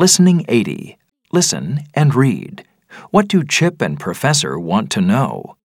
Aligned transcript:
Listening 0.00 0.44
80. 0.46 0.96
Listen 1.32 1.80
and 1.92 2.14
read. 2.14 2.64
What 3.10 3.26
do 3.26 3.42
Chip 3.42 3.82
and 3.82 3.98
Professor 3.98 4.56
want 4.56 4.92
to 4.92 5.00
know? 5.00 5.56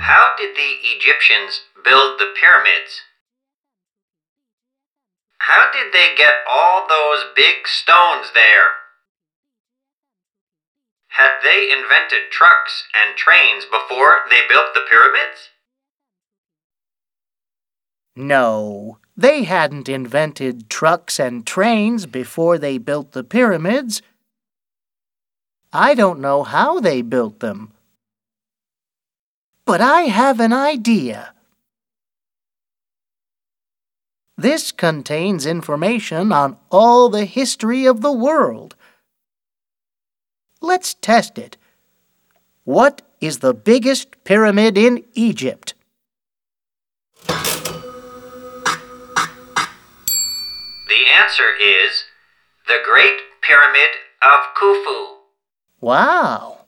How 0.00 0.34
did 0.36 0.56
the 0.56 0.72
Egyptians 0.98 1.60
build 1.84 2.18
the 2.18 2.34
pyramids? 2.34 3.02
How 5.38 5.70
did 5.72 5.92
they 5.92 6.16
get 6.18 6.34
all 6.50 6.88
those 6.88 7.30
big 7.36 7.68
stones 7.68 8.32
there? 8.34 8.82
Had 11.10 11.38
they 11.44 11.70
invented 11.70 12.32
trucks 12.32 12.88
and 12.92 13.16
trains 13.16 13.64
before 13.66 14.26
they 14.30 14.40
built 14.48 14.74
the 14.74 14.82
pyramids? 14.90 15.53
No, 18.16 18.98
they 19.16 19.42
hadn't 19.44 19.88
invented 19.88 20.70
trucks 20.70 21.18
and 21.18 21.46
trains 21.46 22.06
before 22.06 22.58
they 22.58 22.78
built 22.78 23.12
the 23.12 23.24
pyramids. 23.24 24.02
I 25.72 25.94
don't 25.94 26.20
know 26.20 26.44
how 26.44 26.78
they 26.78 27.02
built 27.02 27.40
them. 27.40 27.72
But 29.64 29.80
I 29.80 30.02
have 30.02 30.38
an 30.38 30.52
idea. 30.52 31.34
This 34.36 34.72
contains 34.72 35.46
information 35.46 36.32
on 36.32 36.56
all 36.70 37.08
the 37.08 37.24
history 37.24 37.86
of 37.86 38.00
the 38.00 38.12
world. 38.12 38.76
Let's 40.60 40.94
test 40.94 41.38
it. 41.38 41.56
What 42.64 43.02
is 43.20 43.38
the 43.38 43.54
biggest 43.54 44.24
pyramid 44.24 44.76
in 44.76 45.04
Egypt? 45.14 45.73
Answer 51.08 51.54
is 51.60 52.04
the 52.66 52.78
Great 52.84 53.20
Pyramid 53.42 53.90
of 54.22 54.54
Khufu. 54.56 55.16
Wow! 55.80 56.66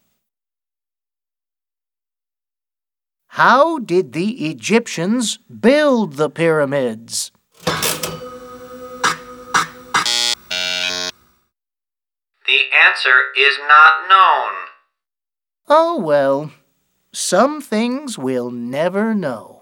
How 3.29 3.79
did 3.79 4.13
the 4.15 4.49
Egyptians 4.49 5.39
build 5.39 6.15
the 6.15 6.31
pyramids? 6.31 7.33
The 12.47 12.61
answer 12.87 13.25
is 13.37 13.59
not 13.69 14.09
known. 14.09 14.53
Oh 15.69 15.99
well, 16.01 16.53
some 17.13 17.61
things 17.61 18.17
we'll 18.17 18.51
never 18.51 19.15
know. 19.15 19.56